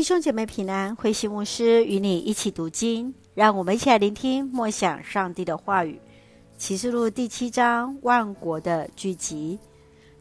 [0.00, 6.00] 弟兄姐妹平安，慧馨牧师与你一起读经，让我们一起来聆听默想上帝的话语。
[6.56, 9.58] 启示录第七章，万国的聚集。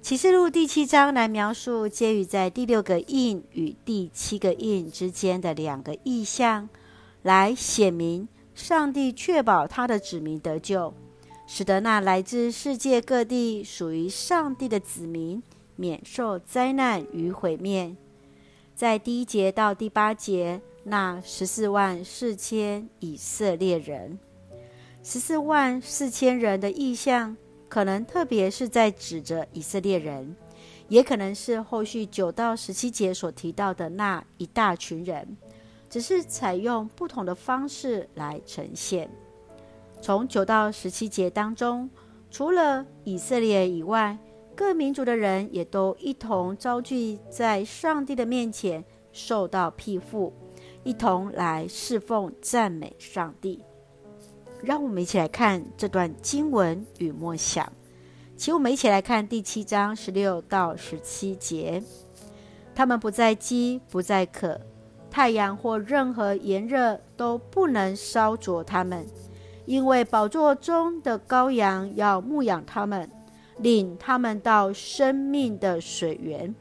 [0.02, 6.67] 启示录第七章来描述介于在第六个印与第七个印之间的两个意象，
[7.21, 10.93] 来显明上帝确保他的子民得救，
[11.47, 15.41] 使得那来自世界各地属于上帝的子民
[15.77, 17.95] 免受灾难与毁灭。
[18.80, 24.17] 在第一节到第八节，那十四万四千以色列人，
[25.03, 27.35] 十四万四千人的意象，
[27.67, 30.34] 可能特别是在指着以色列人，
[30.87, 35.35] 也可能是后续九到十七节所提到的那一大群人，
[35.89, 39.11] 只是采用不同的方式来呈现。
[40.01, 41.89] 从九到十七节当中，
[42.31, 44.17] 除了以色列以外，
[44.59, 50.34] 各民族的人也都一同遭聚在上帝的面前，受到庇护，
[50.84, 53.63] 一同来侍奉、赞美上帝。
[54.62, 57.71] 让我们一起来看这段经文与默想。
[58.35, 61.82] 请我们一起来看第七章十六到十七节：
[62.76, 64.60] 他们不再饥，不再渴，
[65.10, 69.08] 太阳或任何炎热都不能烧灼他们，
[69.66, 73.10] 因为宝座中的羔羊要牧养他们。
[73.62, 76.56] 领他们到生命的水源，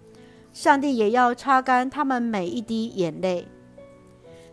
[0.52, 3.46] 上帝也要擦干他们每一滴眼泪。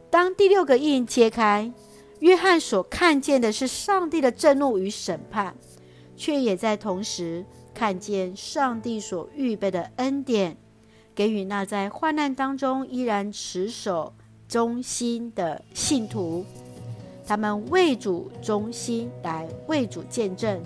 [0.10, 1.72] 当第六个印揭开，
[2.20, 5.56] 约翰所看见的是上帝的震怒与审判，
[6.16, 10.56] 却也在同时看见上帝所预备的恩典，
[11.14, 14.14] 给予那在患难当中依然持守
[14.48, 16.46] 忠心的信徒，
[17.26, 20.62] 他们为主忠心来为主见证。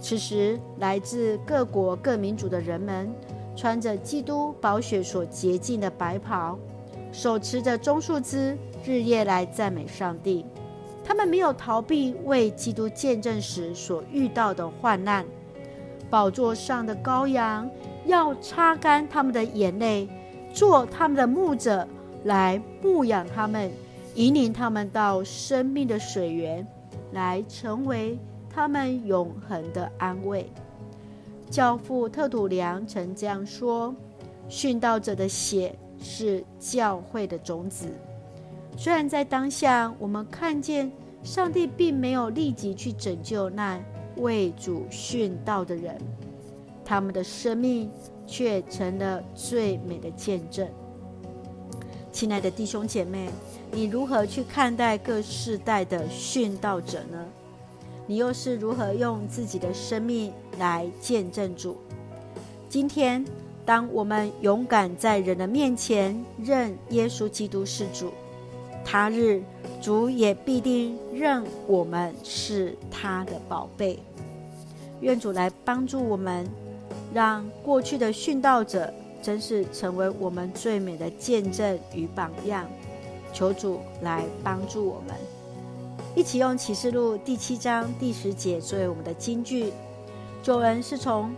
[0.00, 3.12] 此时，来自各国各民族的人们，
[3.56, 6.56] 穿着基督宝血所洁净的白袍，
[7.10, 10.44] 手持着棕树枝，日夜来赞美上帝。
[11.04, 15.24] 他们没有逃避为基督见证时所遇到的患难。
[16.08, 17.68] 宝座上的羔羊
[18.06, 20.08] 要擦干他们的眼泪，
[20.52, 21.86] 做他们的牧者，
[22.24, 23.70] 来牧养他们，
[24.14, 26.66] 引领他们到生命的水源，
[27.12, 28.18] 来成为。
[28.58, 30.50] 他们永恒的安慰。
[31.48, 33.94] 教父特土良曾这样说
[34.50, 37.86] ：“殉道者的血是教会的种子。”
[38.76, 40.90] 虽然在当下，我们看见
[41.22, 43.80] 上帝并没有立即去拯救那
[44.16, 45.96] 为主殉道的人，
[46.84, 47.88] 他们的生命
[48.26, 50.68] 却成了最美的见证。
[52.10, 53.30] 亲爱的弟兄姐妹，
[53.70, 57.24] 你如何去看待各世代的殉道者呢？
[58.08, 61.76] 你又是如何用自己的生命来见证主？
[62.66, 63.22] 今天，
[63.66, 68.10] 当我们勇敢在人的面前认耶稣基督是主，
[68.82, 69.42] 他日
[69.82, 73.98] 主也必定认我们是他的宝贝。
[75.02, 76.48] 愿主来帮助我们，
[77.12, 78.90] 让过去的殉道者
[79.20, 82.66] 真是成为我们最美的见证与榜样。
[83.34, 85.37] 求主来帮助我们。
[86.18, 89.72] 一起用启示录第七章第十节作为我们的金句。
[90.42, 91.32] 救恩是从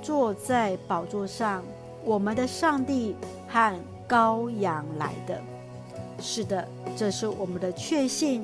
[0.00, 1.62] 坐在宝座上
[2.02, 3.14] 我们的上帝
[3.46, 3.78] 和
[4.08, 5.38] 羔羊来的。
[6.18, 6.66] 是的，
[6.96, 8.42] 这是我们的确信，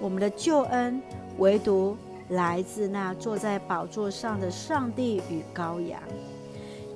[0.00, 1.00] 我们的救恩
[1.38, 1.96] 唯独
[2.30, 6.02] 来自那坐在宝座上的上帝与羔羊。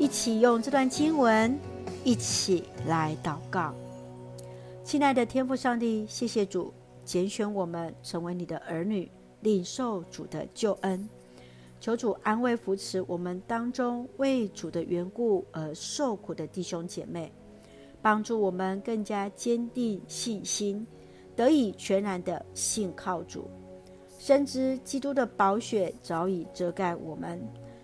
[0.01, 1.57] 一起用这段经文，
[2.03, 3.73] 一起来祷告。
[4.83, 6.75] 亲爱的天父上帝，谢谢主。
[7.13, 9.07] 拣选我们成为你的儿女，
[9.43, 11.07] 领受主的救恩。
[11.79, 17.31] 求主安慰扶持我们当中为主的缘故而受苦的弟兄姐妹，
[18.01, 20.87] 帮助我们更加坚定信心，
[21.37, 23.45] 得以全然的信靠主。
[24.19, 27.39] 深知基督的宝血早已遮盖我们，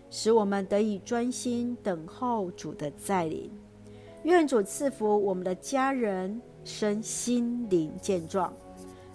[0.08, 3.50] 使我们得以专心等候主的再临。
[4.22, 8.50] 愿主赐福我们的家人身心灵健壮。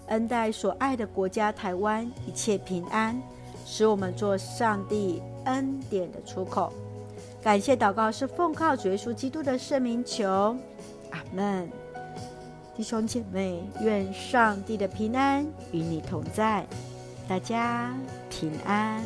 [0.08, 3.20] 恩待所爱的国家台湾一切平安，
[3.64, 6.72] 使我们做上帝恩典的出口。
[7.42, 10.56] 感谢祷告是奉靠主耶稣基督的圣名求，
[11.10, 11.68] 阿门。
[12.76, 16.66] 弟兄姐妹，愿上帝的平安与你同在，
[17.28, 17.94] 大家
[18.28, 19.04] 平安。